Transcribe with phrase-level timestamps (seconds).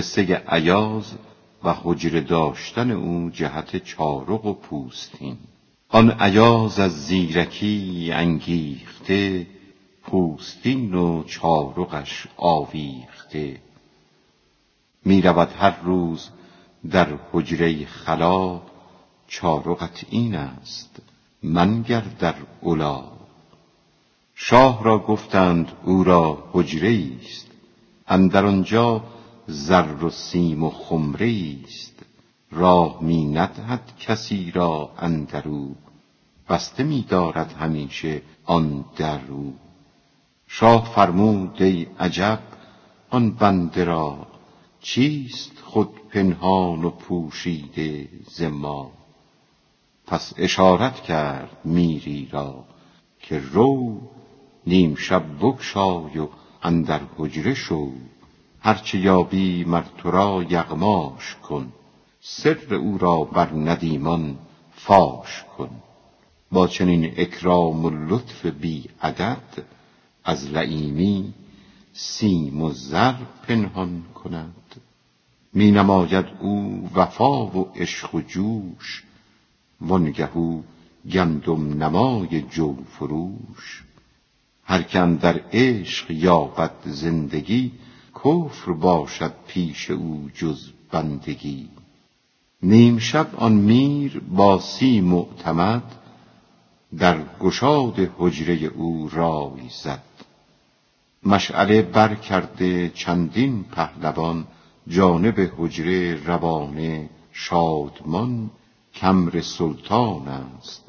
[0.00, 1.12] قصه عیاز
[1.64, 5.36] و حجره داشتن او جهت چارق و پوستین.
[5.88, 9.46] آن عیاز از زیرکی انگیخته
[10.02, 13.60] پوستین و چارقش آویخته.
[15.04, 16.28] می رود هر روز
[16.90, 18.60] در حجره خلا
[19.28, 21.02] چارقت این است
[21.42, 23.04] منگر در اولا
[24.34, 27.46] شاه را گفتند او را حجره است.
[28.08, 29.02] اندر آنجا
[29.50, 32.02] زر و سیم و خمره است
[32.50, 35.74] راه می ندهد کسی را اندرو
[36.48, 39.52] بسته می دارد همیشه آن درو
[40.46, 42.40] شاه فرمود ای عجب
[43.10, 44.26] آن بنده را
[44.80, 48.92] چیست خود پنهان و پوشیده ز ما؟
[50.06, 52.64] پس اشارت کرد میری را
[53.20, 54.00] که رو
[54.66, 56.28] نیم شب بگشای و
[56.62, 57.92] اندر حجره شو.
[58.62, 61.72] هرچه یابی مر را یغماش کن.
[62.20, 64.38] سر او را بر ندیمان
[64.72, 65.70] فاش کن.
[66.52, 69.64] با چنین اکرام و لطف بی عدد
[70.24, 71.34] از لییمی
[71.92, 73.14] سیم و زر
[73.48, 74.80] پنهان کند.
[75.52, 79.04] می نماید او وفا و عشق و جوش
[79.80, 80.64] وانگه او
[81.12, 83.84] گندم نمای جو فروش.
[84.64, 87.72] هر اندر عشق یابد زندگی
[88.24, 91.68] کفر باشد پیش او جز بندگی.
[92.62, 95.82] نیم شب آن میر با سی معتمد
[96.98, 100.02] در گشاد حجره او رای زد.
[101.22, 104.46] مشعله بر کرده چندین پهلوان
[104.88, 108.50] جانب حجره روانه شادمان
[108.94, 110.84] کمر سلطان است.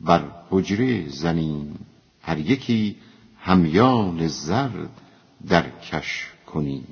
[0.00, 1.86] بر حجره زنیم
[2.22, 2.96] هر یکی
[3.40, 4.86] همیان زر
[5.48, 6.86] در کش کنیم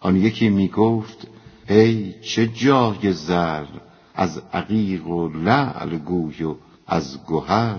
[0.00, 1.26] آن یکی می گفت
[1.68, 3.66] ای چه جای زر
[4.14, 6.54] از عقیق و لعل گوی و
[6.86, 7.78] از گهر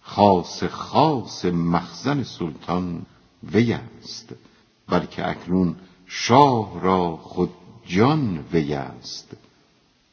[0.00, 3.06] خاص خاص مخزن سلطان
[3.52, 4.34] وی است
[4.88, 5.76] بلکه اکنون
[6.06, 7.50] شاه را خود
[7.86, 9.36] جان وی است.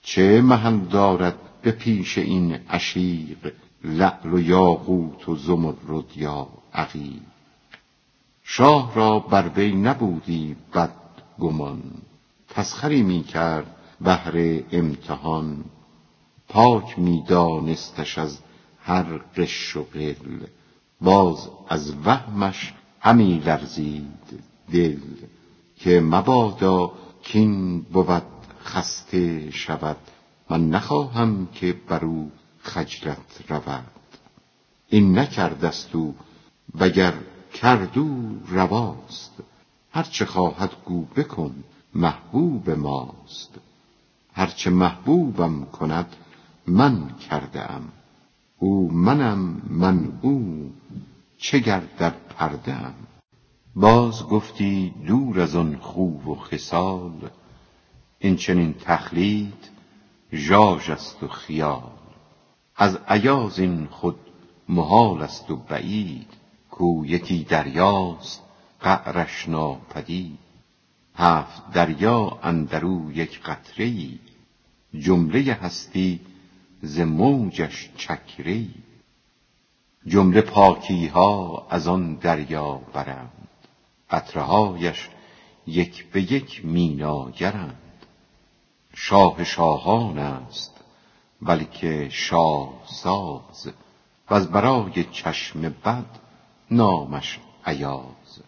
[0.04, 3.54] چه محل دارد به پیش این عشیق
[3.84, 7.33] لعل و یاقوت و زمرد یا عقیق؟
[8.44, 10.94] شاه را بر وی نبودی بد
[11.40, 11.84] گمان
[12.50, 15.66] تسخری می کرد بهر امتحان.
[16.50, 18.40] پاک می دانستش از
[18.84, 20.46] هر غش و غل
[21.02, 24.44] باز از وهمش همی لرزید
[24.74, 25.00] دل.
[25.76, 26.92] که مبادا
[27.24, 28.24] کین بود
[28.64, 29.98] خسته شود
[30.50, 32.32] من نخواهم که بر او
[32.62, 33.92] خجلت رود.
[34.90, 36.16] این نکردست او
[36.76, 37.14] وگر
[37.54, 39.34] کرد او رواست.
[39.92, 41.64] هر چه خواهد گو بکن
[41.96, 43.60] محبوب ماست.
[44.34, 46.16] هر چه محبوبم کند
[46.68, 47.92] من کرده ام
[48.60, 50.72] او منم من او
[51.38, 52.94] چه گر در پرده ام
[53.76, 57.30] باز گفتی دور از آن خو و خصال
[58.20, 59.68] این چنین تخلیط
[60.34, 61.92] ژاژ است و خیال.
[62.76, 64.16] از ایاز این خود
[64.70, 66.43] محال است و بعید.
[66.74, 68.42] کو یکی دریاست
[68.80, 70.40] قعرش ناپدید.
[71.16, 74.20] هفت دریا اندرو یک قطره ای
[74.94, 76.20] جمله هستی
[76.82, 78.70] ز موجش چکره ای
[80.08, 83.48] جمله پاکی ها از آن دریا برند.
[84.12, 85.10] قطره هایش
[85.68, 88.06] یک به یک میناگرند.
[88.94, 90.74] شاه شاهان است
[91.42, 93.72] بلکه شاه ساز
[94.32, 96.23] وز برای چشم بد
[96.72, 98.42] نامش ایاز.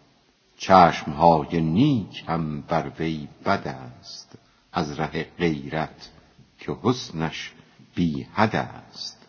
[0.56, 4.38] چشم های نیک هم بر وی بد است.
[4.72, 6.10] از ره غیرت
[6.58, 7.52] که حسنش
[7.94, 9.26] بی حد است.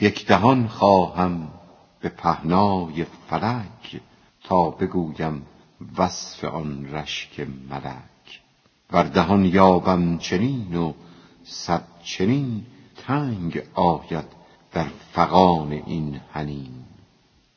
[0.00, 1.48] یک دهان خواهم
[2.00, 4.00] به پهنای فلک
[4.44, 5.46] تا بگویم
[5.98, 8.40] وصف آن رشک ملک.
[8.92, 10.92] ور دهان یابم چنین و
[11.44, 12.66] صد چنین
[12.96, 14.24] تنگ آید
[14.72, 16.83] در فغان این حنین.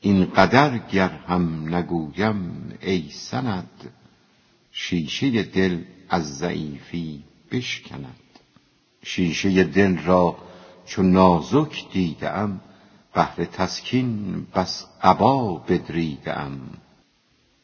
[0.08, 3.92] این قدر گر هم نگویم ای سند
[4.72, 8.16] شیشه دل از ضعیفی بشکند.
[9.04, 10.38] شیشه دل را
[10.86, 12.62] چو نازک دیده ام
[13.14, 16.60] بهر تسکین بس قبا بدریده ام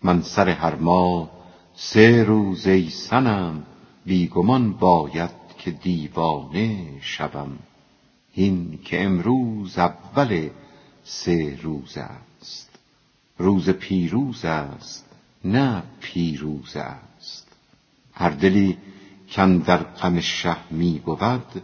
[0.01, 1.29] من سر هر ماه
[1.75, 3.63] سه روز ای صنم
[4.05, 7.59] بی گمان باید که دیوانه شوم.
[8.31, 10.49] هین که امروز اول
[11.03, 12.69] سه روز است.
[13.37, 15.05] روز پیروز است
[15.45, 17.47] نه پیروز است.
[18.13, 18.77] هر دلی
[19.31, 21.61] کن در غم شه می بود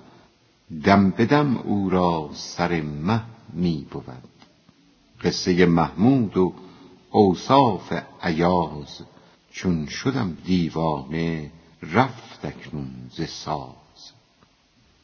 [0.84, 3.22] دم بدم او را سر مه
[3.54, 4.04] می بود.
[5.24, 6.54] قصه محمود و
[7.12, 9.02] اوصاف عیاز
[9.52, 11.52] چون شدم دیوانه
[11.82, 14.12] رفت اکنون ز ساز.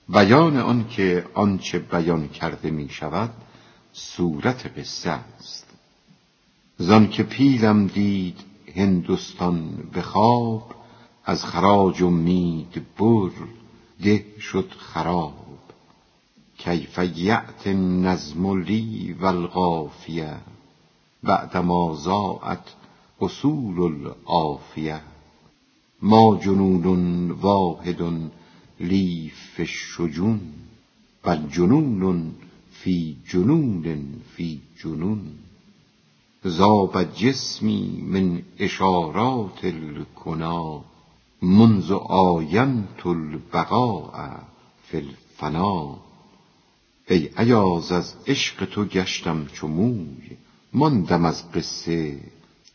[0.09, 3.33] بیان آن که آنچه بیان کرده می شود
[3.97, 5.65] صورت قصه است.
[6.77, 8.39] زان که پیلم دید
[8.75, 10.75] هندوستان به خواب
[11.25, 13.31] از خراج امید بر
[14.03, 15.59] ده شد خراب.
[16.57, 20.37] کیف یأت النظم لی و القافیه
[21.23, 22.73] بعدما ضاعت
[23.21, 25.01] اصول العافیه.
[26.01, 28.31] ما جنون واحد
[28.79, 30.41] لی فی الشجون
[31.23, 32.35] بل جنون
[32.85, 35.21] فی جنون فی جنون.
[36.47, 40.83] ذاب جسمی من اشارات الکنا
[41.41, 44.29] منذ آینت البقاء
[44.83, 45.97] فی الفنا.
[47.09, 50.37] ای ایاز از عشق تو گشتم چو موی
[50.73, 52.19] ماندم از قصه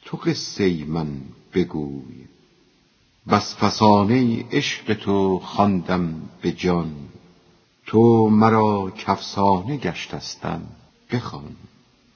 [0.04, 1.20] تو قصه من
[1.54, 2.24] بگوی.
[3.28, 6.94] بس فسانه عشق تو خواندم به جان
[7.90, 10.62] تو مرا کافسانه گشتستم
[11.12, 11.56] بخوان.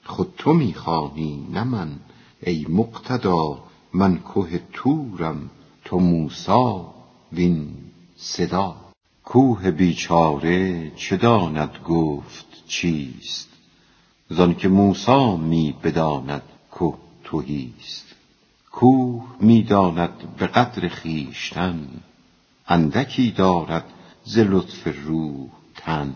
[0.04, 1.98] خود تو می خوانی نه من.
[2.42, 3.58] ای مقتدا
[3.92, 5.50] من که طورم
[5.84, 6.80] تو موسی
[7.32, 7.68] وین
[8.16, 8.76] صدا.
[9.24, 13.48] کوه بیچاره چه داند گفت چیست؟
[14.30, 16.42] زان که موسی می بداند
[16.78, 16.92] که
[17.24, 18.06] تهیست
[18.72, 21.88] کوه می داند به قدر خویشتن
[22.68, 23.84] اندکی دارد
[24.24, 26.14] ز لطف روح تن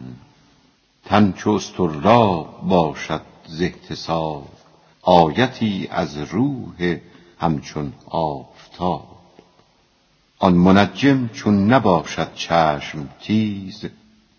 [1.05, 3.63] تن چو اصطرلاب باشد ز
[5.03, 6.97] آیتی از روح
[7.41, 9.19] همچون آفتاب.
[10.39, 13.85] آن منجم چون نباشد چشم تیز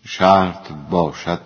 [0.04, 1.40] شرط باشد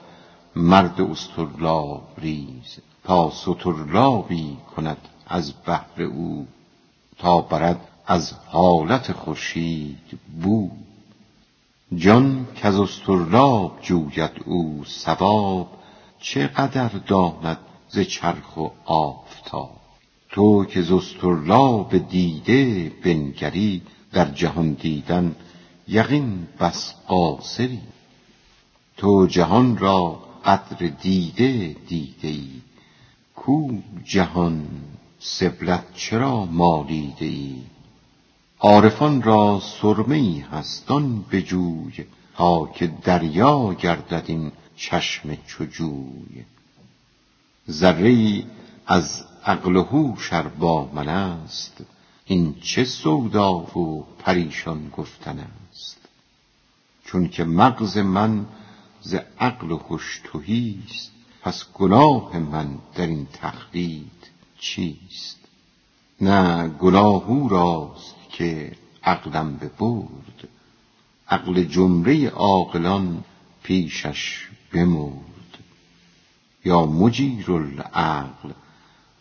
[0.57, 6.47] مرد اصطرلاب ریز تا سطرلابی کند از بهر او
[7.19, 10.71] تا برد از حالت خورشید بو
[11.93, 15.69] جان کز اصطرلاب جوید او ثواب
[16.19, 17.59] چه قدر داند
[17.89, 19.81] ز چرخ و آفتاب.
[20.31, 23.83] تو که ز اصطرلاب دیده بنگری
[24.13, 25.37] در جهان دیدن
[25.89, 27.81] یقین بس قاصری
[28.97, 32.49] تو جهان را قدر دیده دیده ای
[33.37, 33.69] کو
[34.05, 34.67] جهان
[35.19, 37.57] سبلت چرا مالیده ای
[38.65, 42.05] عارفان را سرمه ای هست آن بجوی
[42.37, 46.45] تا که دریا گردد این چشم چو جوی.
[47.71, 48.45] ذره
[48.87, 51.85] از عقل و هوش با من است
[52.25, 56.09] این چه سودا و پریشان گفتن است.
[57.05, 58.47] چون که مغز من
[59.01, 61.11] ز عقل و هش تهیست
[61.43, 65.39] پس گناه من در این تقلید چیست؟
[66.21, 68.24] نه گناه او راست.
[68.35, 68.73] که
[69.05, 70.49] عقلم ببرد.
[71.29, 73.25] عقل جمله عاقلان
[73.63, 75.59] پیشش بمرد.
[76.65, 78.53] یا مجیر العقل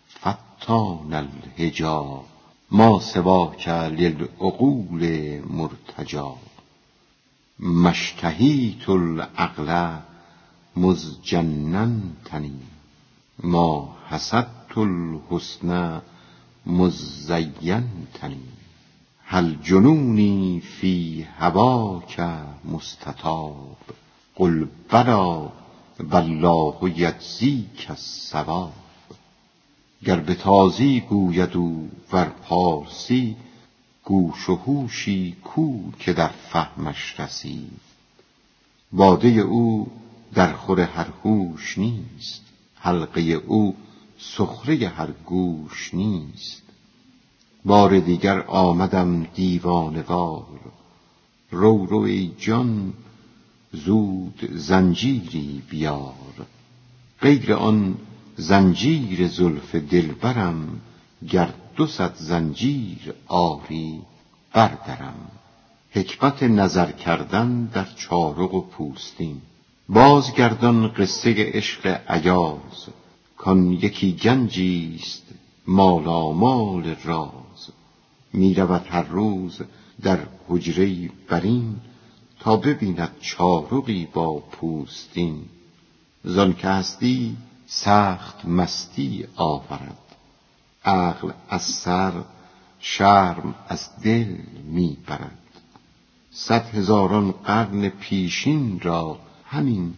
[0.07, 2.25] فتان الحجاب
[2.71, 5.01] ما سواک للعقول
[5.50, 6.36] مرتجا.
[7.60, 10.00] ما اشتهیت العقل
[10.75, 12.60] مذ جننتنی
[13.43, 16.01] ما حسدت الحسن
[16.65, 18.62] مذ زینتنی
[19.34, 22.20] هل جنونی فی هواک
[22.66, 23.78] مستطاب؟
[24.36, 25.50] قل بلی
[26.00, 28.74] والله یجزیک الثواب.
[30.06, 33.36] گر به تازی گوید او ور پارسی
[34.04, 37.68] گوش و هوشی کو که در فهمش رسی
[38.92, 39.88] باده او
[40.34, 42.42] در خور هر هوش نیست
[42.75, 43.75] حلقه او
[44.18, 46.73] سخره هر گوش نیست.
[47.65, 50.46] بار دیگر آمدم دیوانه وار
[51.51, 52.93] رو رو ای جان
[53.72, 56.13] زود زنجیری بیار.
[57.22, 57.96] غیر آن
[58.36, 60.82] زنجیر زلف دلبرم
[61.29, 64.01] گر دو صد زنجیر آری
[64.53, 65.32] بردرم.
[65.91, 69.41] حکمت نظر کردن در چارق و پوستین.
[69.89, 72.88] بازگردان قصه عشق ایاز
[73.38, 75.24] کان یکی گنجیست
[75.67, 77.43] مالامال راز.
[78.34, 79.62] می رود هر روز
[80.02, 81.75] در حجره برین
[82.40, 85.46] تا ببیند چارقی با پوستین.
[86.24, 87.38] زان که هستی
[87.68, 89.98] سخت مستی آورد.
[90.86, 92.13] عقل از سر
[92.80, 95.38] شرم از دل می برد
[96.32, 99.94] صد هزاران قرن پیشین را همین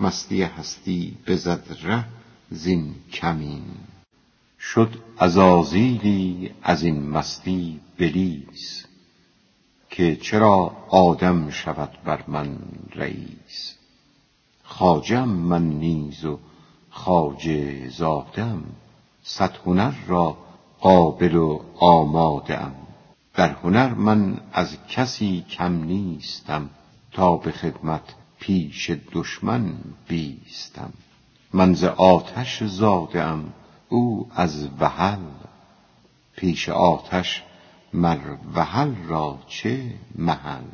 [0.00, 2.04] مستی هستی بزد ره
[2.50, 3.64] زین کمین.
[4.60, 8.86] شد عزازیلی از این مستی بلیس
[9.90, 12.58] که چرا آدم شود بر من
[12.94, 13.74] رییس؟
[14.64, 16.38] خواجه من نیز و
[16.90, 18.62] خواجه زادم
[19.22, 20.36] صد هنر را
[20.80, 22.74] قابل و آماده ام
[23.34, 26.70] در هنر من از کسی کم نیستم
[27.12, 29.74] تا به خدمت پیش دشمن
[30.08, 30.92] بیستم.
[31.52, 33.52] من ز آتش زاده ام
[33.90, 35.18] او از وحل
[36.36, 37.42] پیش آتش
[37.92, 38.18] مر
[38.54, 40.64] وحل را چه محل؟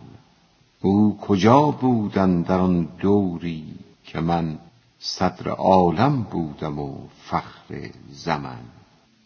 [0.80, 3.64] او کجا بود اندر آن دوری
[4.04, 4.58] که من
[4.98, 8.60] صدر عالم بودم و فخر زمن؟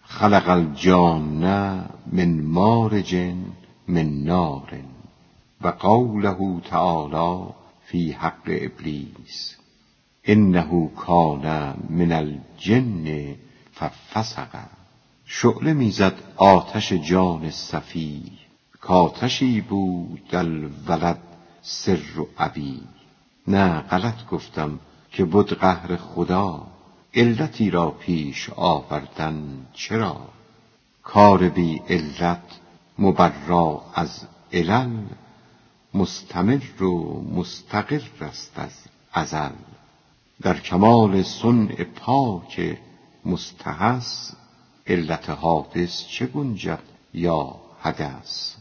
[0.03, 1.45] خلق الجان
[2.13, 3.15] من مارج
[3.89, 4.79] من نار
[5.61, 7.47] و قوله تعالی
[7.83, 9.57] فی حق ابلیس
[10.25, 13.35] انه کان من الجن
[13.81, 14.49] ففسق
[15.25, 18.23] شعله می‌زد آتش جان صفی.
[18.81, 21.19] کآتشی بود الولد
[21.63, 22.81] سر ابی
[23.47, 24.81] نه غلط گفتم
[25.13, 26.67] که بد قهر خدا.
[27.15, 30.21] علتی را پیش آوردن چرا؟
[31.03, 32.43] کار بی علت
[32.99, 34.21] مبرا از
[34.53, 35.05] علل.
[35.95, 38.73] مستمر و مستقر است از
[39.13, 39.55] ازل.
[40.43, 42.79] در کمال صنع پاک
[43.25, 44.33] مستحث
[44.87, 46.83] علت حادث چه گنجد
[47.15, 48.55] یا حدث؟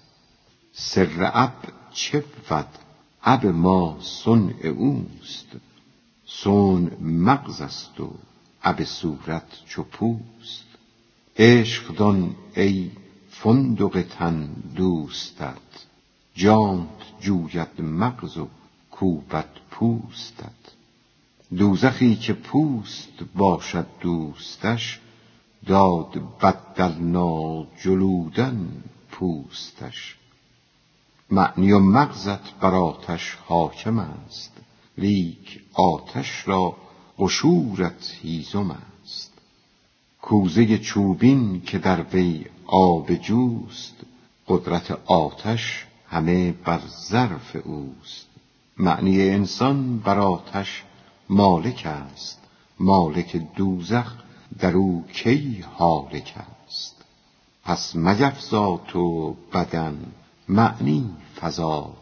[0.73, 1.53] سر اب
[1.93, 2.67] چه بود؟
[3.23, 5.47] اب ما صنع اوست.
[6.25, 8.11] صنع مغز است و
[8.63, 10.65] اب صورت چو پوست.
[11.37, 12.91] عشق دان ای
[13.31, 15.69] فندق تن دوستت.
[16.35, 18.47] جانت جوید مغز و
[18.91, 20.58] کوبد پوستت.
[21.57, 24.99] دوزخی که پوست باشد دوستش
[25.65, 28.53] داد بدلنا جلودا
[29.11, 30.15] پوستش.
[31.31, 34.51] معنی و مغزت بر آتش حاکم است
[34.97, 36.75] لیک آتش را
[37.19, 39.33] قشورت هیزم است.
[40.21, 43.95] کوزه چوبین که در وی آب جوست
[44.47, 48.25] قدرت آتش همه بر ظرف اوست.
[48.77, 50.83] معنی انسان بر آتش
[51.29, 52.39] مالک است.
[52.79, 54.13] مالک دوزخ
[54.59, 56.95] در او کی هالک است؟
[57.63, 60.05] پس میفزا تو بدن
[60.48, 61.93] معنی فزا.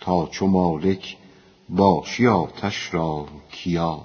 [0.00, 1.16] تا چو مالک
[1.68, 4.02] باشی آتش را کیا؟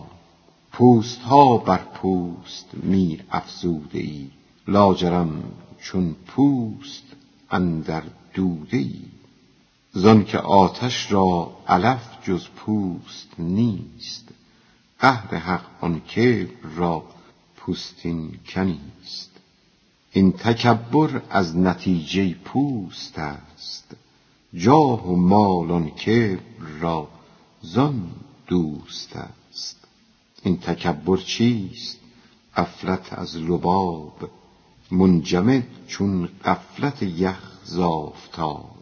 [0.72, 4.27] پوست ها بر پوست می افزوده ای
[4.67, 5.44] لاجرم
[5.82, 7.03] چون پوست
[7.51, 8.03] اندر
[8.34, 9.01] دوده ای
[9.94, 14.29] زانک آتش را علف جز پوست نیست
[14.99, 17.03] قهر حق آن کبر را
[17.57, 19.31] پوستین کنیست
[20.11, 23.95] این تکبر از نتیجه پوست است.
[24.53, 26.39] جاه و مال آن کبر
[26.79, 27.07] را
[27.61, 28.11] زان
[28.47, 29.87] دوست است.
[30.43, 31.99] این تکبر چیست؟
[32.57, 34.29] غفلت از لباب
[34.91, 38.75] منجمد چون غفلت یخ ز آفتاب.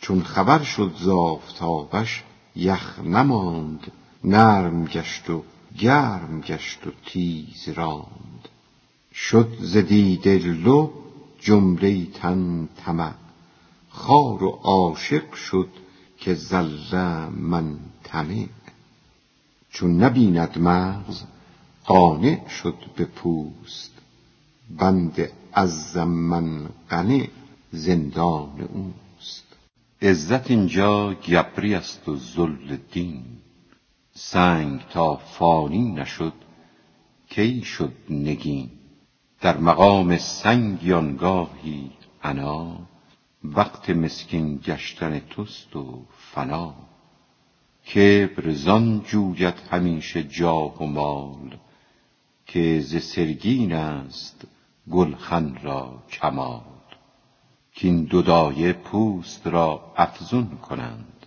[0.00, 2.22] چون خبر شد ز آفتابش
[2.56, 3.92] یخ نماند.
[4.24, 5.44] نرم گشت و
[5.78, 8.48] گرم گشت و تیز راند.
[9.12, 10.90] شد ز دیده لب
[11.40, 13.12] جمله تن طمع.
[13.88, 15.68] خوار و عاشق شد
[16.18, 18.46] که ظل منطمع
[19.70, 21.22] چون نبیند مغز
[21.84, 23.92] قانع شد به پوست.
[24.70, 27.26] بند عز من قنع
[27.72, 29.44] زندان اوست.
[30.02, 33.39] عزت اینجا گبری است و ذل دین.
[34.22, 36.32] سنگ تا فانی نشد
[37.28, 38.70] کی شد نگین؟
[39.40, 41.90] در مقام سنگی آنگاهی
[42.22, 42.78] عنا
[43.44, 46.74] وقت مسکین گشتن توست و فنا.
[47.94, 51.56] کبر زان جوید همیشه جاه و مال
[52.46, 54.46] که ز سرگین است
[54.90, 56.60] گلخن را کمال.
[57.80, 61.26] کاین دو دایه پوست را افزون کنند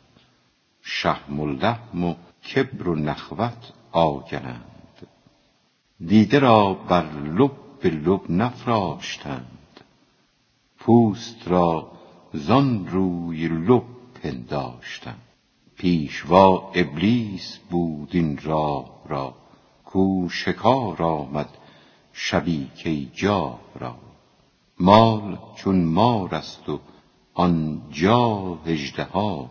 [0.81, 5.07] شهم و لحم و کبر و نخوت آگرند.
[6.05, 9.79] دیده را بر لب لب نفراشتند.
[10.77, 11.91] پوست را
[12.33, 13.83] زان روی لب
[14.23, 15.21] پنداشتند.
[15.77, 19.35] پیشوا ابلیس بود این راه را.
[19.85, 21.49] کو شکار آمد
[22.13, 23.95] شبی کی جاه را.
[24.79, 26.79] مال چون مار است و
[27.33, 28.57] آن جا
[29.13, 29.49] ها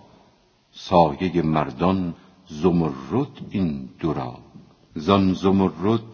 [0.73, 2.15] سایه مردان
[2.61, 4.39] زمرد این دورا
[4.95, 6.11] زان زمرد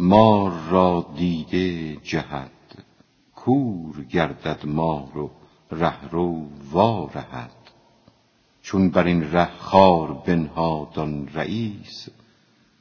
[0.00, 2.50] مار را دیده جهد.
[3.34, 5.30] کور گردد مار و
[5.70, 7.50] رهرو وارهد.
[8.62, 12.08] چون بر این ره خار بنهاد آن رئیس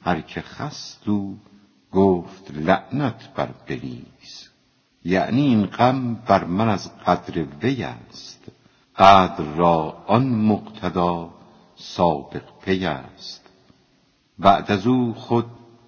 [0.02, 1.38] هر که خست او
[1.92, 4.50] گفت لعنت بر بلیس.
[5.06, 8.52] یعنی این غم بر من از قدر وی است.
[8.96, 11.30] قدر را آن مقتدا
[11.84, 13.50] سابق پی است.
[14.40, 15.46] بعد از او خود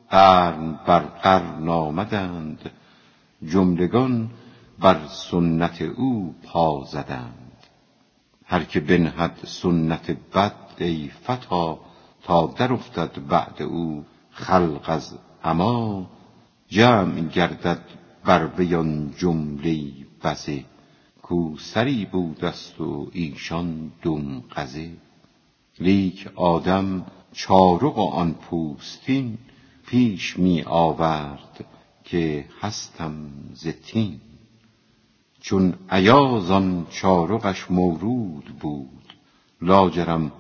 [0.10, 2.72] قرن بر قرن آمدند
[3.44, 4.30] جملگان
[4.80, 7.52] بر سنت او پا زدند.
[8.46, 11.80] هر که بنهد سنت بد ای فتا
[12.24, 16.10] تا در افتد بعد او خلق از اما
[16.68, 17.82] جمع گردد
[18.26, 19.92] بر بیان جمله
[20.24, 20.66] بزه
[21.22, 25.05] کو سری بودست و ایشان دون قزه
[25.80, 29.38] لیک آدم چارق آن پوستین
[29.88, 31.66] پیش می آورد
[32.04, 33.14] که هستم
[33.54, 34.20] ز تین.
[35.42, 39.14] چون ایاز آن چارقش مورود بود
[39.62, 40.32] لاجرم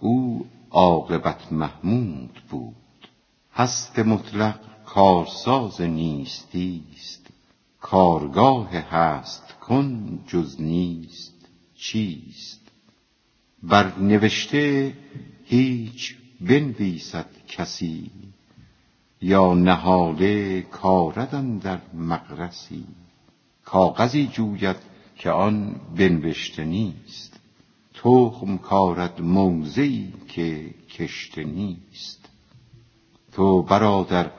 [0.00, 2.74] او عاقبت محمود بود.
[3.52, 7.26] هست مطلق کارساز نیستیست
[7.80, 12.67] کارگاه هست کن جز نیست چیست.
[13.62, 14.94] بر نوشته
[15.44, 18.10] هیچ بنویسد کسی
[19.22, 22.84] یا نهاله کارد در مقرسی
[23.64, 24.76] کاغذی جوید
[25.16, 27.40] که آن بنوشته نیست.
[27.94, 32.28] تخم کارد موضعی که کشته نیست.
[33.32, 34.30] تو برادر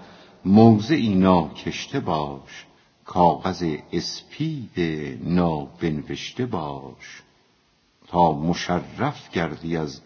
[0.46, 2.66] موضعی ناکشته باش.
[3.06, 4.80] کاغذ اسپید
[5.24, 7.22] نابنوشته باش.
[8.10, 10.02] تا مشرف گردی از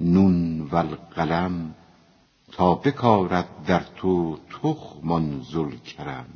[0.00, 1.74] نون و القلم
[2.52, 5.44] تا بکارد در تو تخمان
[5.96, 6.26] کرم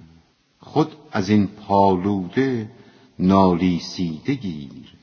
[0.60, 2.70] خود از این پالوده
[3.18, 4.94] نالیسیده گیر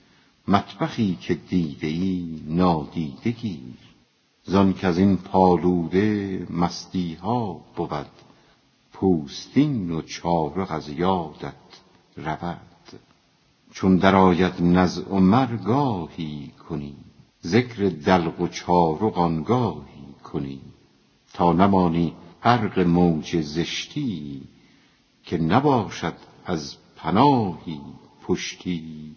[0.47, 3.77] مطبخی که دیده ای نادیده گیر.
[4.43, 8.05] زان که از این پالوده مستی ها بود
[8.93, 11.53] پوستین و چارق از یادت
[12.17, 12.70] رود.
[13.71, 16.95] چون درآید نزع و مرگاهی کنی.
[17.45, 20.61] ذکر دلق و چارق آنگاهی کنی.
[21.33, 24.41] تا نمانی غرق موج زشتی
[25.23, 27.81] که نباشد از پناهی
[28.23, 29.15] پشتی.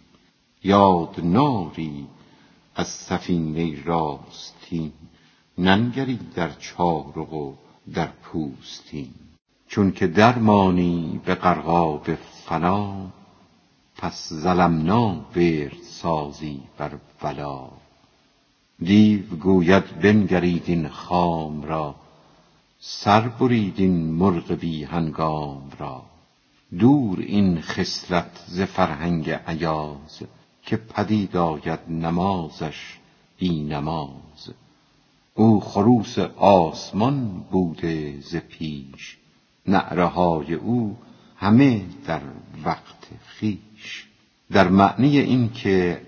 [0.63, 2.07] یاد ناری
[2.77, 4.93] از سفینه راستین
[5.59, 7.55] ننگری در چارق و
[7.95, 9.11] در پوستین
[9.69, 13.13] چون که درمانی به غرقاب فنا
[14.05, 16.91] پس ظلمنا ورد سازی بر
[17.23, 17.69] ولا.
[18.79, 21.95] دیو گوید بنگرید این خام را
[22.79, 26.03] سر برید این مرغ بی هنگام را.
[26.79, 30.23] دور این خصلت ز فرهنگ ایاز
[30.63, 32.99] که پدید آید نمازش
[33.39, 34.51] بی نماز.
[35.35, 39.17] او خروس آسمان بوده ز پیش
[39.67, 40.97] نعره های او
[41.37, 42.23] همه در
[42.65, 43.74] وقت خیش.
[44.53, 46.01] در معنی این که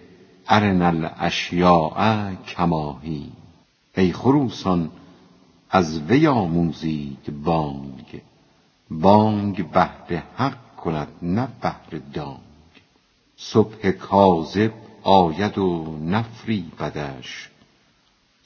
[0.49, 3.33] ارنا الاشیاء کماهی.
[3.97, 4.91] ای خروسان
[5.71, 8.23] از وی آموزید بانگ.
[8.91, 12.39] بانگ بهر حق کند نه بهر دانگ.
[13.37, 14.73] صبح کاذب
[15.03, 17.51] آید و نفری بدش.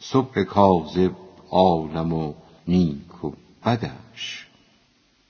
[0.00, 1.12] صبح کاذب
[1.50, 2.32] عالم و
[2.68, 3.32] نیک و
[3.64, 4.46] بدش.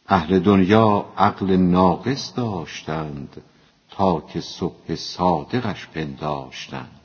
[0.09, 3.42] اهل دنیا عقل ناقص داشتند.
[4.00, 7.00] تا که صبح صادقش پنداشتند.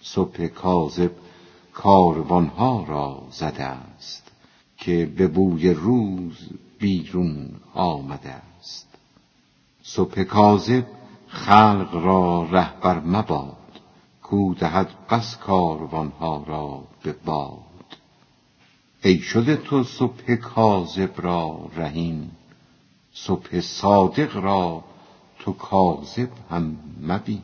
[0.00, 1.10] صبح کاذب
[1.72, 4.30] کاروانها را زده است
[4.76, 6.36] که به بوی روز
[6.78, 8.88] بیرون آمده است.
[9.82, 10.86] صبح کاذب
[11.28, 13.80] خلق را رهبر مباد
[14.22, 17.96] کو دهد بس کاروانها را به باد.
[19.02, 22.30] ای شده تو صبح کاذب را رهین
[23.12, 24.84] صبح صادق را
[25.40, 27.42] تو کاذب هم مبین.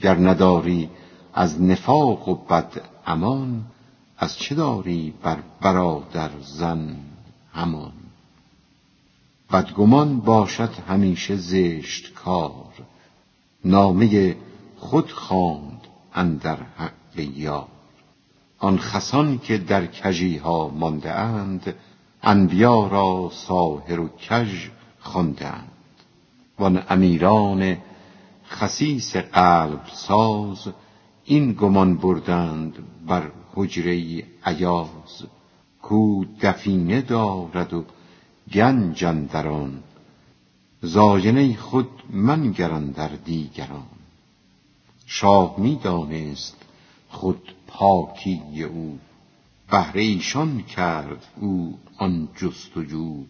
[0.00, 0.90] گر نداری
[1.34, 3.64] از نفاق و بد امان
[4.18, 6.96] از چه داری بر برادر زن
[7.52, 7.92] همان؟
[9.52, 12.72] بدگمان باشد همیشه زشت کار
[13.64, 14.36] نامه
[14.76, 15.80] خود خواند
[16.14, 17.68] اندر حق یار.
[18.58, 21.74] آن خسان که در کژی ها مانده اند
[22.22, 24.68] انبیا را ساحر و کژ
[25.00, 25.77] خوانده اند.
[26.58, 27.76] وان امیران
[28.48, 30.68] خسیس قلب ساز
[31.24, 32.74] این گمان بردند
[33.06, 35.24] بر حجره عیاز
[35.82, 37.84] کو دفینه دارد و
[38.52, 39.82] گنج اندران
[40.82, 43.86] زاینه خود منگر در دیگران.
[45.06, 46.56] شاه می دانست
[47.08, 48.98] خود پاکی او.
[49.70, 53.24] بهر ایشان کرد او آن جستجو.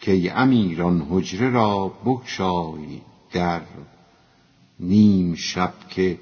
[0.00, 3.00] که امیران حجره را بگشای
[3.32, 3.60] در
[4.80, 6.18] نیم شب که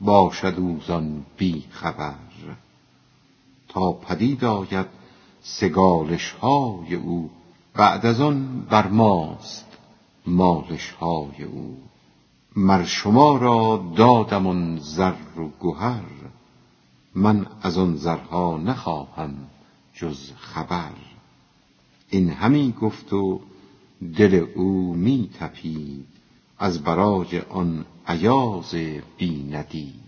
[0.00, 2.14] باشد او زان بی خبر.
[3.68, 4.86] تا پدید آید
[5.40, 7.30] سگالش های او
[7.74, 9.66] بعد از آن بر ماست
[10.26, 11.78] مالش های او.
[12.56, 16.02] مر شما را دادم آن زر و گهر
[17.14, 19.34] من از آن زرها نخواهم
[19.94, 20.92] جز خبر.
[22.10, 23.40] این همی گفت و
[24.16, 26.06] دل او می تپید
[26.58, 28.74] از برای آن عیاز
[29.16, 30.06] بی ندید.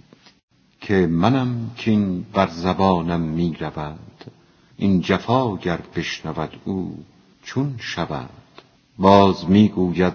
[0.81, 3.99] که منم کین بر زبانم می رود
[4.77, 7.05] این جفا گر بشنود او
[7.43, 8.31] چون شود.
[8.99, 10.15] باز می گوید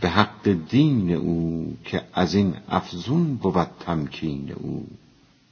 [0.00, 4.86] به حق دین او که از این افزون بود تمکین او.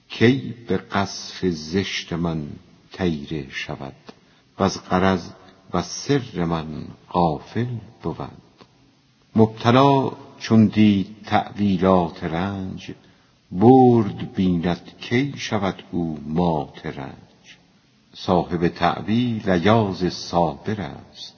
[0.08, 2.46] کی به قذف زشت من
[2.92, 3.94] طیره شود.
[4.58, 5.30] وز غرض
[5.74, 7.66] و سر من غافل
[8.02, 8.16] بود.
[9.36, 12.94] مبتلا چون دید تأویلات رنج
[13.52, 17.56] برد بیند کی شود او مات رنج.
[18.14, 21.34] صاحب تأویل ایاز صابر است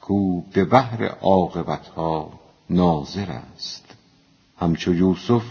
[0.00, 2.32] کو به بحر عاقبت ها
[2.70, 3.84] ناظر است.
[4.58, 5.42] همچو یوسف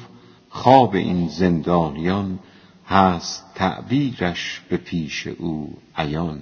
[0.49, 2.39] خواب این زندانیان
[2.87, 6.41] هست تعبیرش به پیش او عیان.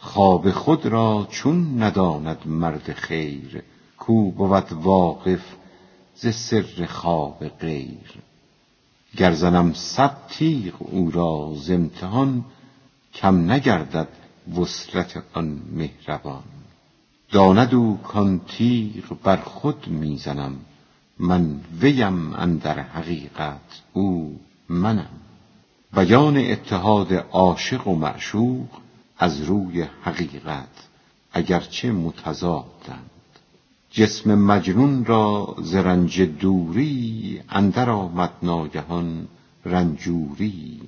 [0.00, 3.62] خواب خود را چون نداند مرد خیر
[3.98, 5.40] کو بود واقف
[6.14, 8.12] ز سر خواب غیر.
[9.16, 12.44] گر زنم صد تیغ او را ز امتحان
[13.14, 14.08] کم نگردد
[14.58, 16.42] وصلت آن مهربان.
[17.32, 20.56] داند او کان تیغ بر خود می زنم
[21.18, 25.10] من ویم اندر حقیقت او منم.
[25.92, 28.68] بیان اتحاد عاشق و معشوق
[29.18, 30.88] از روی حقیقت
[31.32, 33.10] اگرچه متضادند.
[33.90, 39.28] جسم مجنون را ز رنج دوری اندر آمد ناگهان
[39.64, 40.80] رنجوری.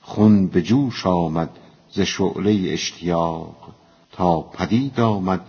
[0.00, 1.50] خون به جوش آمد
[1.92, 3.74] ز شعله اشتیاق
[4.12, 5.46] تا پدید آمد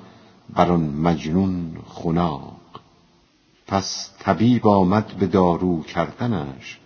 [0.50, 2.58] بر آن مجنون خناق.
[3.67, 6.80] پس طبیب آمد به دارو کردنش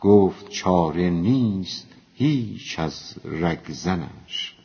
[0.00, 4.55] گفت چاره نیست هیچ از رگزنش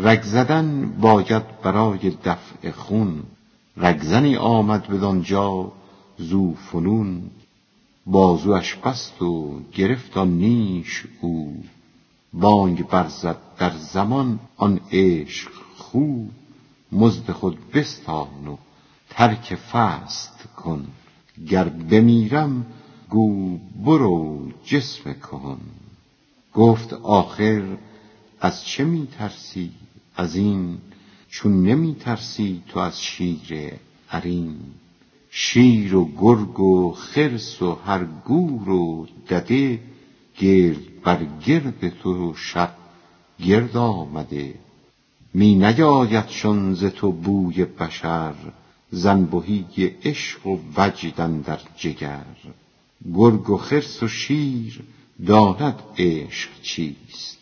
[0.00, 3.22] رگ زدن باید برای دفع خون.
[3.76, 5.72] رگزنی آمد بدانجا
[6.18, 7.30] زو فنون.
[8.06, 11.62] بازوش بست و گرفت آن نیش او.
[12.32, 16.24] بانگ برزد در زمان آن عشق خو.
[16.92, 18.56] مزد خود بستان و
[19.10, 20.86] ترک فست کن.
[21.48, 22.66] گر بمیرم
[23.10, 25.58] گو برو جسم کهن
[26.54, 27.62] گفت آخر
[28.40, 29.70] از چه می ترسی
[30.18, 30.78] از این
[31.28, 33.72] چون نمی ترسی تو از شیر
[34.10, 34.56] عرین
[35.30, 39.80] شیر و گرگ و خرس و هر گور و دده
[40.38, 42.74] گرد بر گرد تو شب
[43.44, 44.54] گرد آمده.
[45.34, 48.34] می نیایدشان ز تو بوی بشر
[48.90, 52.36] ز انبهی عشق و وجد اندر جگر.
[53.14, 54.80] گرگ و خرس و شیر
[55.26, 57.38] داند عشق چیست؟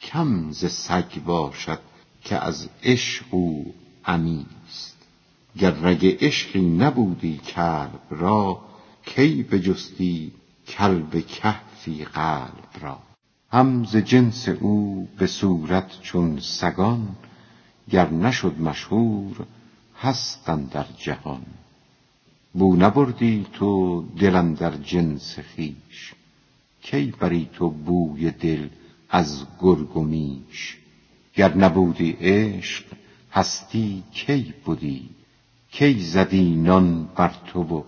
[0.00, 1.93] کم ز سگ باشد
[2.24, 4.96] که از عشق او عمیست
[5.58, 8.60] گر رگ عشقی نبودی کلب را
[9.06, 10.32] کی بجستی
[10.68, 12.98] کلب کهفی قلب را؟
[13.50, 17.08] هم ز جنس او به صورت چون سگان
[17.90, 19.46] گر نشد مشهور
[20.00, 21.42] هست اندر جهان.
[22.52, 26.14] بو نبردی تو دل اندر جنس خویش
[26.82, 28.68] کی بری تو بوی دل
[29.10, 30.78] از گرگ و میش؟
[31.36, 32.84] گر نبودی عشق
[33.32, 35.10] هستی کی بدی
[35.70, 37.82] کی زدی نان بر تو و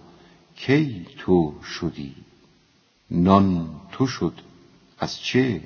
[0.57, 2.15] کی تو شدی؟
[3.11, 4.33] نان تو شد
[4.99, 5.61] از چه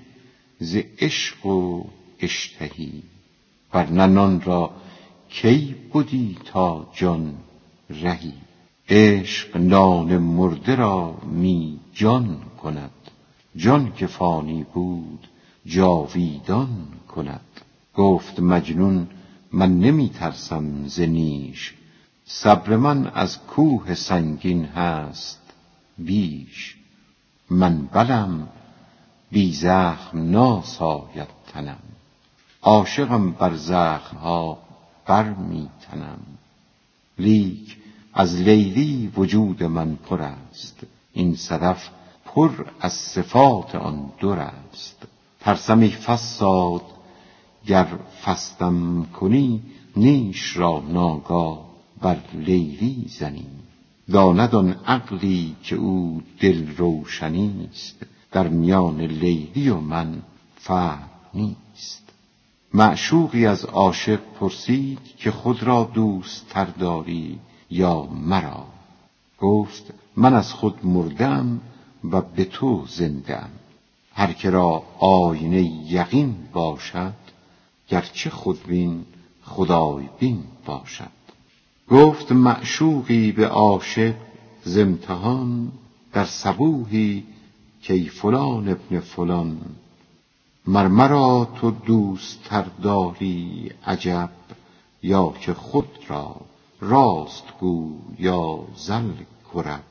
[0.58, 1.84] ز عشق و
[2.20, 3.02] اشتهی؟
[3.74, 4.70] نه نان را
[5.28, 7.34] کی بدی تا جان
[7.90, 8.32] رهی؟
[8.88, 12.90] عشق نان مرده را می جان کند
[13.56, 15.28] جان که فانی بود
[15.66, 17.49] جاویدان کند.
[17.94, 19.08] گفت مجنون
[19.52, 21.74] من نمی ترسم ز نیش
[22.24, 25.40] صبر من از کوه سنگین هست
[25.98, 26.76] بیش
[27.50, 28.48] من بلم
[29.30, 31.78] بی زخم ناساید تنم
[32.62, 34.58] عاشقم بر زخم ها
[35.06, 36.20] بر می تنم
[37.18, 37.76] لیک
[38.14, 40.80] از لیلی وجود من پر است
[41.12, 41.88] این صدف
[42.24, 42.50] پر
[42.80, 45.06] از صفات آن در است
[45.40, 46.82] ترسمی فساد
[47.66, 47.86] گر
[48.24, 49.62] فستم کنی
[49.96, 51.70] نیش را ناگاه
[52.00, 53.46] بر لیلی زنی.
[54.12, 58.06] داند آن عقلی که او دل روشنی است.
[58.32, 60.22] در میان لیلی و من
[60.56, 62.12] فرق نیست.
[62.74, 67.38] معشوقی از عاشق پرسید که خود را دوست تر داری
[67.70, 68.64] یا مرا؟
[69.38, 71.60] گفت من از خود مردم
[72.10, 73.40] و به تو زنده
[74.14, 77.14] هر که را آینه یقین باشد
[77.90, 79.04] گرچه خودبین
[79.42, 81.10] خدای بین باشد.
[81.88, 84.14] گفت معشوقی به عاشق
[84.64, 85.72] زمتحان
[86.12, 87.24] در صبوحی
[87.82, 89.58] کی فلان ابن فلان.
[90.66, 94.30] مر مرا تو دوست تر داری عجب
[95.02, 96.36] یا که خود را
[96.80, 99.12] راست گو یا زل
[99.54, 99.82] کرب.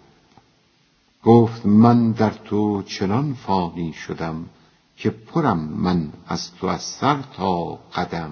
[1.23, 4.45] گفت من در تو چنان فانی شدم
[4.99, 8.31] که پرم من از تو از سر تا قدم.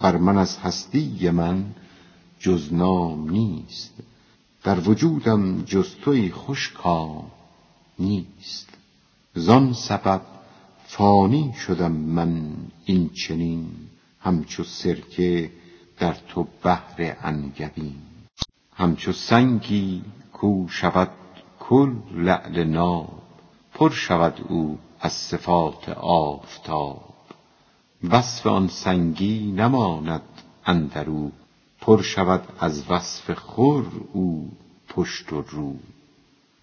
[0.00, 1.64] بر من از هستی من
[2.38, 3.94] جز نام نیست.
[4.62, 7.30] در وجودم جز توی خوش کام
[7.98, 8.68] نیست.
[9.34, 10.20] زان سبب
[10.86, 13.70] فانی شدم من این چنین
[14.20, 15.50] همچو سرکه
[15.98, 18.02] در تو بحر انگبین.
[18.74, 21.10] همچو سنگی کو شود
[21.60, 23.22] کل لعل ناب
[23.74, 27.14] پر شود او از صفات آفتاب.
[28.04, 30.22] وصف آن سنگی نماند
[30.66, 31.30] اندرو
[31.80, 34.50] پر شود از وصف خور او
[34.88, 35.74] پشت و رو.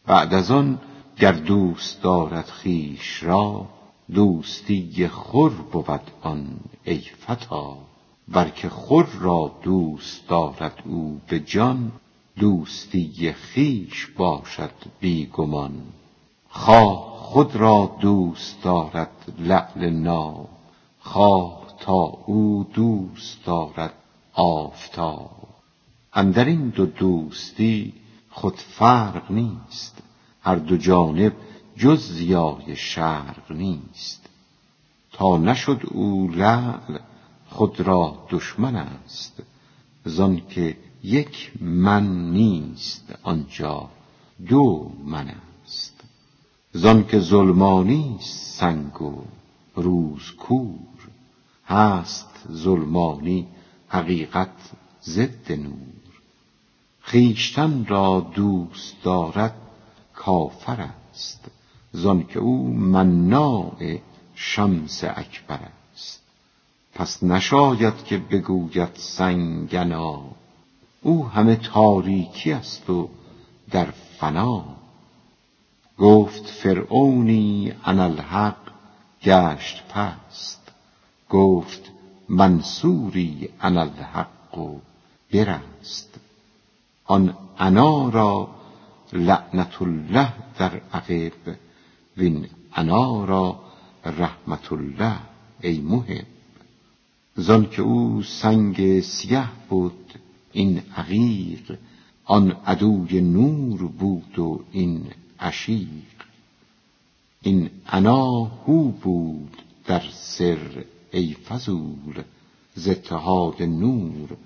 [0.05, 0.79] بعد از آن
[1.19, 3.65] گر دوست دارد خویش را
[4.13, 7.75] دوستی خور بود آن ای فتی
[8.29, 11.91] ور که خور را دوست دارد او به جان
[12.39, 15.81] دوستی خویش باشد بی گمان.
[16.57, 20.49] خواه خود را دوست دارد لعل ناب
[20.99, 21.93] خواه تا
[22.25, 23.93] او دوست دارد
[24.33, 25.47] آفتاب.
[26.13, 27.93] اندر این دو دوستی
[28.29, 30.03] خود فرق نیست
[30.41, 31.33] هر دو جانب
[31.77, 34.29] جز ضیای شرق نیست.
[35.11, 36.97] تا نشد او لعل
[37.49, 39.43] خود را دشمن است
[40.05, 43.89] زانکه یک من نیست آنجا
[44.47, 45.54] دو من است.
[46.77, 49.21] زانکه ظلمانی است سنگ و
[49.75, 50.99] روز کور.
[51.65, 53.47] هست ظلمانی
[53.87, 54.57] حقیقت
[55.03, 56.03] ضد نور.
[57.01, 59.55] خویشتن را دوست دارد
[60.13, 61.51] کافر است
[61.91, 63.97] زانکه او مناع
[64.35, 65.59] شمس اکبر
[65.93, 66.21] است.
[66.93, 70.21] پس نشاید که بگوید سنگنا
[71.01, 73.09] او همه تاریکی است و
[73.71, 73.87] در
[74.19, 74.74] فنا.
[75.97, 78.57] گفت فرعونی اناالحق
[79.23, 80.71] گشت پست.
[81.29, 81.91] گفت
[82.29, 84.79] منصوری اناالحق و
[85.33, 86.19] برست.
[87.05, 88.49] آن انا را
[89.13, 91.57] لعنت الله در عقب
[92.17, 93.59] وین انا را
[94.05, 95.17] رحمت الله
[95.61, 96.25] ای محب.
[97.35, 100.13] زانکه او سنگ سیه بود
[100.51, 101.77] این عقیق
[102.25, 105.03] آن عدوی نور بود و این
[105.39, 106.15] عشیق.
[107.41, 112.23] این انا هو بود در سر ای فضول
[112.75, 114.37] ز اتحاد نور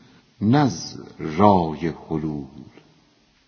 [0.42, 0.72] نه
[1.20, 2.70] رای حلول.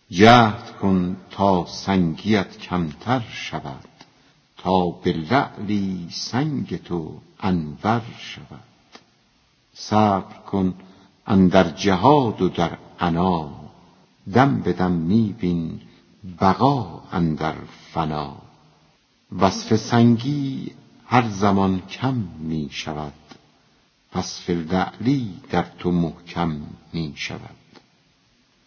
[0.09, 3.85] جهد کن تا سنگیت کمتر شود
[4.57, 8.63] تا به لعلی سنگ تو انور شود.
[9.73, 10.73] صبر کن
[11.27, 13.49] اندر جهاد و در عنا
[14.33, 15.81] دم به دم می بین
[16.23, 17.55] بقا اندر
[17.93, 18.35] فنا.
[19.39, 20.71] وصف سنگی
[21.05, 23.13] هر زمان کم می شود.
[24.15, 26.61] وصف لعلی در تو محکم
[26.93, 27.55] می شود.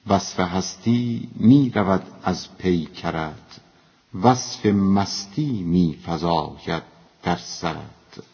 [0.06, 3.60] وصف هستی می رود از پیکرت.
[4.22, 6.82] وصف مستی می فزاید
[7.22, 8.24] در سرت.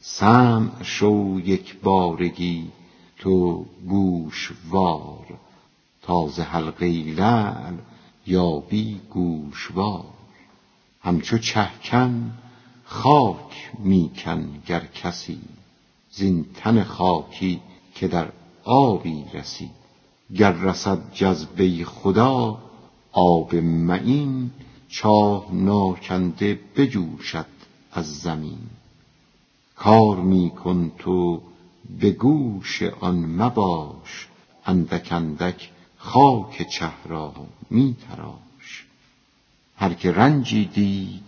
[0.00, 2.70] سمع شو یک بارگی
[3.18, 5.26] تو گوشوار.
[6.02, 7.74] تا ز حلقه لعل
[8.28, 10.04] یابی گوشوار.
[11.00, 12.32] همچو چهکن
[12.84, 15.40] خاک می کن گر کسی
[16.10, 17.60] زین تن خاکی
[17.94, 18.28] که در
[18.64, 19.70] آبی رسی.
[20.34, 22.58] گر رسد جذبه خدا
[23.12, 24.50] آب معین
[24.88, 27.46] چاه ناکنده بجوشد
[27.92, 28.58] از زمین.
[29.76, 31.42] کار می کن تو
[32.00, 34.28] به گوش آن مباش
[34.66, 35.70] اندک اندک
[36.08, 37.34] خاک چه را
[37.70, 38.84] می تراش
[39.76, 41.24] هر که رنجی دید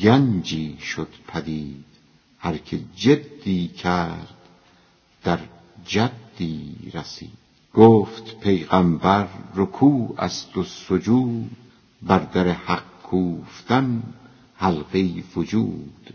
[0.00, 1.84] گنجی شد پدید.
[2.38, 4.36] هر که جدی کرد
[5.24, 5.38] در
[5.86, 7.38] جدی رسید.
[7.74, 11.50] گفت پیغمبر رکوع است و سجود.
[12.02, 14.02] بر در حق کوفتن
[14.56, 16.14] حلقه وجود.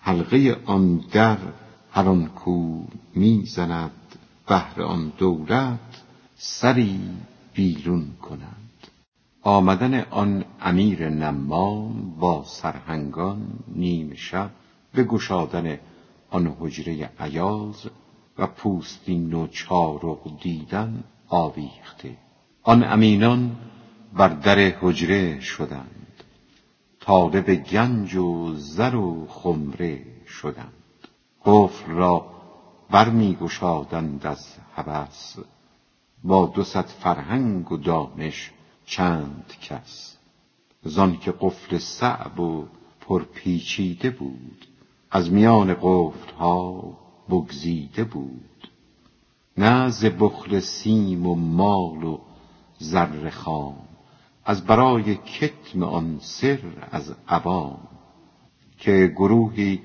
[0.00, 1.38] حلقه آن در
[1.92, 4.16] هر آن کو می زند
[4.48, 6.02] بهر آن دولت
[6.36, 7.00] سری
[7.58, 8.88] بیرون کند
[9.42, 14.50] آمدن آن امیر نمام با سرهنگان نیم شب
[14.94, 15.78] به گشادن
[16.30, 17.86] آن حجره عیاز
[18.38, 22.16] و پوستین و چارق دیدن آویخته.
[22.62, 23.56] آن امینان
[24.12, 26.24] بر در حجره شدند.
[27.00, 31.08] طالب گنج و زر و خمره شدند.
[31.44, 32.26] قفل را
[32.90, 35.36] برمی گشادند از هوس.
[36.24, 38.50] با دو فرهنگ و دانش
[38.86, 40.16] چند کس.
[40.82, 42.66] زان که قفل صعب و
[43.00, 44.66] پرپیچیده بود
[45.10, 48.68] از میان قفل ها بگزیده بود.
[49.56, 52.18] نه ز بخل سیم و مال و
[52.78, 53.76] زر خام
[54.44, 57.88] از برای کتم آن سر از عوام.
[58.78, 59.80] که گروهی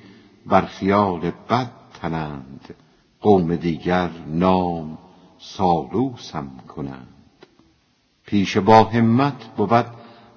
[0.45, 2.75] بر خیال بد تنند
[3.21, 4.97] قوم دیگر نام
[5.45, 7.07] سالوسم کنند.
[8.25, 9.85] پیش با همت بود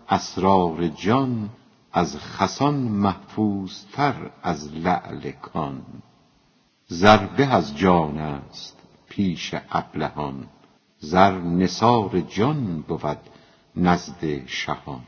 [0.08, 1.50] اسرار جان
[1.92, 5.82] از خسان محفوظتر از لعل کان.
[6.86, 8.76] زر به از جان است
[9.08, 10.46] پیش ابلهان
[10.98, 13.18] زر نثار جان بود
[13.76, 15.02] نزد شهان.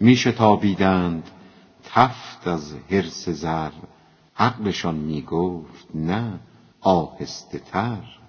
[0.00, 1.30] می شتابیدند
[1.84, 3.72] تفت از حرص زر
[4.38, 6.40] عقلشان می گفت نه
[6.80, 8.23] آهسته تر.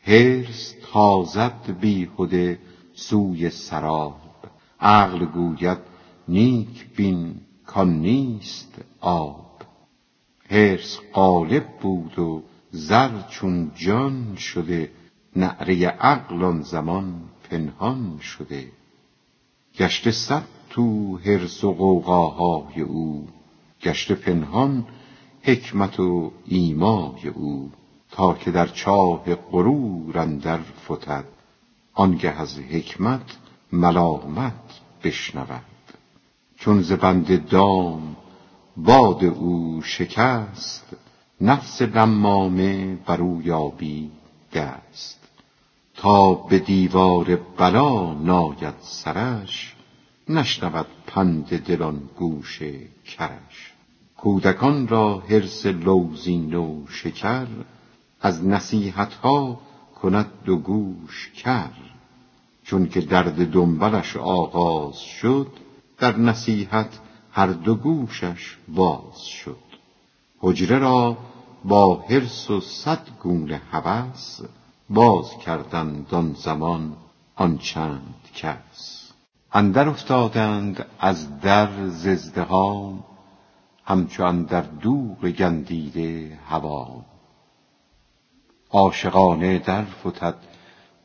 [0.00, 2.58] حرص تازد بیهده
[2.94, 4.20] سوی سراب.
[4.80, 5.78] عقل گوید
[6.28, 7.34] نیک بین
[7.66, 9.62] کان نیست آب.
[10.50, 14.90] حرص غالب بود و زر چون جان شده
[15.36, 18.72] نعره عقل آن زمان پنهان شده.
[19.78, 23.28] گشته صد تو حرص و غوغاهای او
[23.82, 24.86] گشته پنهان
[25.42, 27.70] حکمت و ایمای او.
[28.10, 31.24] تا که در چاه غرور اندر فتد
[31.94, 33.36] آنگه از حکمت
[33.72, 35.64] ملامت بشنود.
[36.56, 38.16] چون ز بند دام
[38.76, 40.96] باد او شکست
[41.40, 44.10] نفس لمامه بر او یابی
[44.54, 45.28] دست
[45.94, 49.74] تا به دیوار بلا ناید سرش
[50.28, 52.62] نشنود پند دل آن گوش
[53.04, 53.72] کرش.
[54.16, 57.46] کودکان را حرص لوزین و شکر
[58.20, 59.60] از نصیحت ها
[60.02, 61.70] کند دو گوش کر.
[62.62, 65.46] چون که درد دنبلش آغاز شد
[65.98, 66.98] در نصیحت
[67.32, 69.68] هر دو گوشش باز شد.
[70.38, 71.16] حجره را
[71.64, 74.40] با حرص و صد گونه هوس
[74.90, 76.96] باز کردند آن زمان
[77.36, 79.12] آن چند کس.
[79.52, 83.04] اندر افتادند از در ز ازدحام
[83.84, 87.04] همچو اندر دوغ گندیده هوا.
[88.70, 90.34] عاشقانه در فتد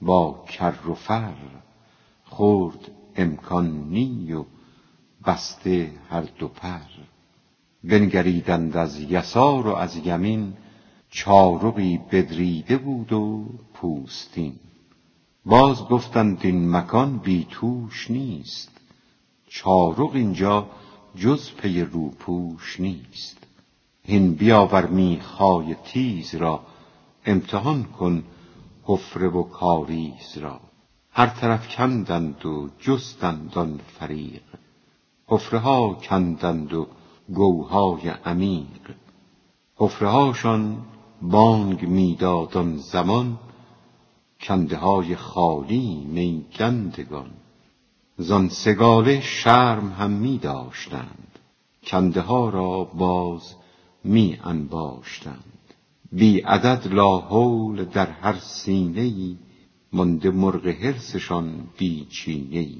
[0.01, 1.33] با کر و فر.
[2.25, 4.45] خرد امکان نی و
[5.25, 6.79] بسته هر دو پر.
[7.83, 10.53] بنگریدند از یسار و از یمین
[11.09, 14.55] چارقی بدریده بود و پوستین.
[15.45, 18.71] باز گفتند این مکان بی توش نیست
[19.47, 20.69] چارق اینجا
[21.15, 23.37] جز پی روپوش نیست.
[24.03, 26.59] هین بیاور میخای تیز را
[27.25, 28.23] امتحان کن
[28.83, 30.59] حفره و کاریز را.
[31.11, 34.41] هر طرف کندند و جستند آن فریق.
[35.27, 36.87] حفره ها کندند و
[37.33, 38.95] گوهای عمیق.
[39.75, 40.77] حفره هاشان
[41.21, 43.39] بانگ می‌داد زمان
[44.41, 47.31] کنده های خالی میگندگان.
[48.17, 51.39] زان سگاله شرم هم می داشتند
[51.83, 53.55] کنده ها را باز
[54.03, 55.52] می انباشتند
[56.13, 59.37] بی عدد لاحول در هر سینه ای
[59.93, 62.77] مانده مرغ حرصشان بی چینه ای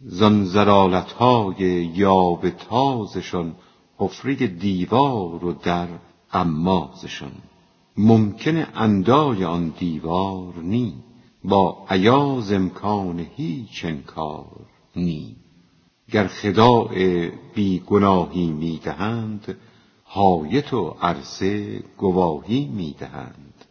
[0.00, 3.54] زان زلالت های یاوه تازشان
[3.96, 5.88] حفره دیوار و در
[6.32, 7.32] غمازشان
[7.96, 10.94] ممکن اندای آن دیوار نی
[11.44, 14.66] با ایاز امکان هیچ انکار
[14.96, 15.36] نی.
[16.12, 16.88] گر خداع
[17.54, 19.56] بی گناهی می دهند
[20.14, 23.64] حایط و عرصه گواهی می دهند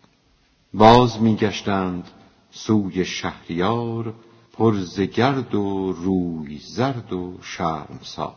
[0.74, 2.08] باز می گشتند
[2.52, 4.14] سوی شهریار
[4.54, 8.32] پر ز گرد و روی زرد و شرمسار.